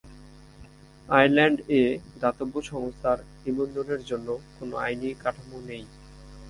আয়ারল্যান্ড-এ 1.09 1.81
দাতব্য 2.21 2.55
সংস্থার 2.71 3.17
নিবন্ধনের 3.43 4.01
জন্য 4.05 4.27
কোনো 4.57 4.73
আইনি 4.77 5.09
কাঠামো 5.23 5.57
নেই। 5.67 5.83